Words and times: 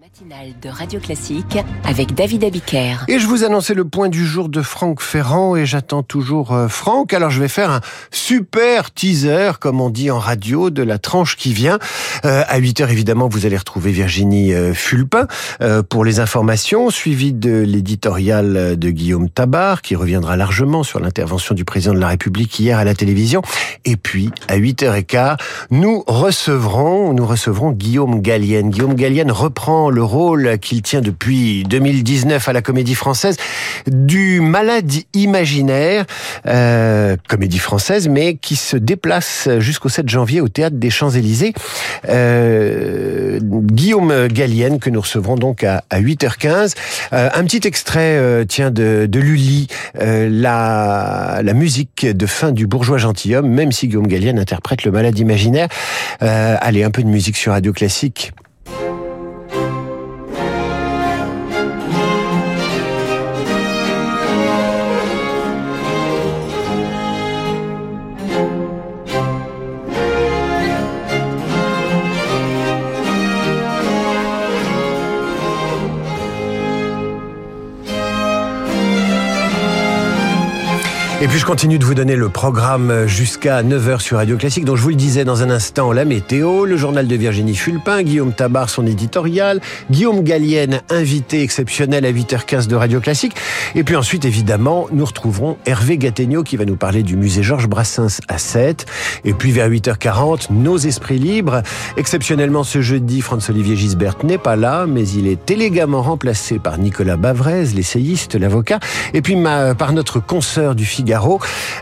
Matinale 0.00 0.54
de 0.62 0.68
Radio 0.68 1.00
Classique 1.00 1.58
avec 1.82 2.14
David 2.14 2.44
Abiker. 2.44 3.04
Et 3.08 3.18
je 3.18 3.26
vous 3.26 3.42
annonçais 3.42 3.74
le 3.74 3.84
point 3.84 4.08
du 4.08 4.24
jour 4.24 4.48
de 4.48 4.62
Franck 4.62 5.02
Ferrand 5.02 5.56
et 5.56 5.66
j'attends 5.66 6.04
toujours 6.04 6.52
euh, 6.52 6.68
Franck. 6.68 7.12
Alors 7.12 7.30
je 7.30 7.40
vais 7.40 7.48
faire 7.48 7.70
un 7.70 7.80
super 8.12 8.92
teaser, 8.92 9.52
comme 9.58 9.80
on 9.80 9.90
dit 9.90 10.12
en 10.12 10.20
radio, 10.20 10.70
de 10.70 10.84
la 10.84 10.98
tranche 10.98 11.36
qui 11.36 11.52
vient. 11.52 11.80
Euh, 12.24 12.44
à 12.46 12.60
8h 12.60 12.88
évidemment, 12.90 13.28
vous 13.28 13.44
allez 13.44 13.56
retrouver 13.56 13.90
Virginie 13.90 14.54
euh, 14.54 14.72
Fulpin 14.72 15.26
euh, 15.62 15.82
pour 15.82 16.04
les 16.04 16.20
informations, 16.20 16.90
suivi 16.90 17.32
de 17.32 17.58
l'éditorial 17.58 18.78
de 18.78 18.90
Guillaume 18.90 19.28
Tabar 19.28 19.82
qui 19.82 19.96
reviendra 19.96 20.36
largement 20.36 20.84
sur 20.84 21.00
l'intervention 21.00 21.56
du 21.56 21.64
président 21.64 21.94
de 21.94 22.00
la 22.00 22.08
République 22.08 22.56
hier 22.60 22.78
à 22.78 22.84
la 22.84 22.94
télévision. 22.94 23.42
Et 23.84 23.96
puis 23.96 24.30
à 24.46 24.58
8h15, 24.58 25.38
nous 25.72 26.04
recevrons, 26.06 27.12
nous 27.14 27.26
recevrons 27.26 27.72
Guillaume 27.72 28.20
Gallienne. 28.20 28.70
Guillaume 28.70 28.94
Gallienne 28.94 29.32
reprend 29.32 29.87
le 29.90 30.02
rôle 30.02 30.58
qu'il 30.58 30.82
tient 30.82 31.00
depuis 31.00 31.64
2019 31.64 32.48
à 32.48 32.52
la 32.52 32.62
Comédie 32.62 32.94
Française 32.94 33.36
du 33.86 34.40
malade 34.40 34.90
imaginaire, 35.14 36.04
euh, 36.46 37.16
Comédie 37.28 37.58
Française, 37.58 38.08
mais 38.08 38.36
qui 38.36 38.56
se 38.56 38.76
déplace 38.76 39.48
jusqu'au 39.58 39.88
7 39.88 40.08
janvier 40.08 40.40
au 40.40 40.48
Théâtre 40.48 40.76
des 40.76 40.90
Champs-Élysées. 40.90 41.54
Euh, 42.08 43.38
Guillaume 43.42 44.28
Gallienne 44.28 44.78
que 44.78 44.90
nous 44.90 45.00
recevrons 45.00 45.36
donc 45.36 45.64
à, 45.64 45.84
à 45.90 46.00
8h15. 46.00 46.74
Euh, 47.12 47.28
un 47.32 47.44
petit 47.44 47.66
extrait, 47.66 48.16
euh, 48.16 48.44
tiens, 48.46 48.70
de, 48.70 49.06
de 49.08 49.20
Lully, 49.20 49.68
euh, 50.00 50.28
la, 50.30 51.40
la 51.42 51.52
musique 51.54 52.06
de 52.06 52.26
fin 52.26 52.52
du 52.52 52.66
bourgeois 52.66 52.98
gentilhomme, 52.98 53.48
même 53.48 53.72
si 53.72 53.88
Guillaume 53.88 54.06
Gallienne 54.06 54.38
interprète 54.38 54.84
le 54.84 54.90
malade 54.90 55.18
imaginaire. 55.18 55.68
Allez, 56.20 56.84
un 56.84 56.90
peu 56.90 57.02
de 57.02 57.08
musique 57.08 57.36
sur 57.36 57.52
Radio 57.52 57.72
Classique. 57.72 58.32
Et 81.20 81.26
puis 81.26 81.40
je 81.40 81.44
continue 81.44 81.80
de 81.80 81.84
vous 81.84 81.96
donner 81.96 82.14
le 82.14 82.28
programme 82.28 83.08
jusqu'à 83.08 83.64
9h 83.64 83.98
sur 83.98 84.18
Radio 84.18 84.36
Classique. 84.36 84.64
Donc 84.64 84.76
je 84.76 84.82
vous 84.82 84.90
le 84.90 84.94
disais 84.94 85.24
dans 85.24 85.42
un 85.42 85.50
instant, 85.50 85.90
la 85.90 86.04
météo, 86.04 86.64
le 86.64 86.76
journal 86.76 87.08
de 87.08 87.16
Virginie 87.16 87.56
Fulpin, 87.56 88.04
Guillaume 88.04 88.32
Tabar, 88.32 88.70
son 88.70 88.86
éditorial, 88.86 89.60
Guillaume 89.90 90.22
Gallienne, 90.22 90.80
invité 90.90 91.42
exceptionnel 91.42 92.06
à 92.06 92.12
8h15 92.12 92.68
de 92.68 92.76
Radio 92.76 93.00
Classique. 93.00 93.34
Et 93.74 93.82
puis 93.82 93.96
ensuite, 93.96 94.24
évidemment, 94.26 94.86
nous 94.92 95.04
retrouverons 95.04 95.56
Hervé 95.66 95.98
Gattegno 95.98 96.44
qui 96.44 96.56
va 96.56 96.64
nous 96.64 96.76
parler 96.76 97.02
du 97.02 97.16
musée 97.16 97.42
Georges 97.42 97.66
Brassens 97.66 98.20
à 98.28 98.38
7. 98.38 98.86
Et 99.24 99.32
puis 99.32 99.50
vers 99.50 99.68
8h40, 99.68 100.52
nos 100.52 100.78
esprits 100.78 101.18
libres. 101.18 101.62
Exceptionnellement 101.96 102.62
ce 102.62 102.80
jeudi, 102.80 103.22
François-Olivier 103.22 103.74
Gisbert 103.74 104.18
n'est 104.22 104.38
pas 104.38 104.54
là, 104.54 104.86
mais 104.86 105.08
il 105.08 105.26
est 105.26 105.50
élégamment 105.50 106.02
remplacé 106.02 106.60
par 106.60 106.78
Nicolas 106.78 107.16
Bavrez, 107.16 107.64
l'essayiste, 107.74 108.36
l'avocat. 108.36 108.78
Et 109.14 109.20
puis 109.20 109.36
par 109.76 109.92
notre 109.92 110.20
consoeur 110.20 110.76
du 110.76 110.84
Figaro, 110.84 111.07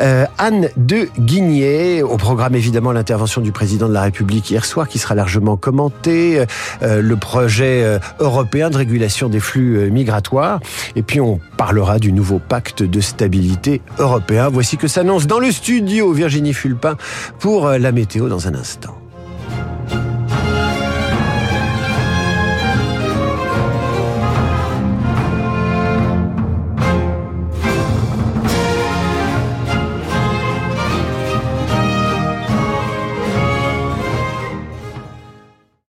euh, 0.00 0.26
Anne 0.38 0.68
de 0.76 1.08
Guigné. 1.18 2.02
Au 2.02 2.16
programme, 2.16 2.54
évidemment, 2.54 2.92
l'intervention 2.92 3.40
du 3.40 3.52
président 3.52 3.88
de 3.88 3.94
la 3.94 4.02
République 4.02 4.50
hier 4.50 4.64
soir, 4.64 4.88
qui 4.88 4.98
sera 4.98 5.14
largement 5.14 5.56
commentée. 5.56 6.44
Euh, 6.82 7.02
le 7.02 7.16
projet 7.16 7.82
euh, 7.84 7.98
européen 8.18 8.70
de 8.70 8.76
régulation 8.76 9.28
des 9.28 9.40
flux 9.40 9.78
euh, 9.78 9.90
migratoires. 9.90 10.60
Et 10.96 11.02
puis, 11.02 11.20
on 11.20 11.40
parlera 11.56 11.98
du 11.98 12.12
nouveau 12.12 12.38
pacte 12.38 12.82
de 12.82 13.00
stabilité 13.00 13.80
européen. 13.98 14.48
Voici 14.48 14.76
que 14.76 14.88
s'annonce 14.88 15.26
dans 15.26 15.38
le 15.38 15.50
studio 15.50 16.12
Virginie 16.12 16.54
Fulpin 16.54 16.96
pour 17.38 17.66
euh, 17.66 17.78
la 17.78 17.92
météo 17.92 18.28
dans 18.28 18.48
un 18.48 18.54
instant. 18.54 18.99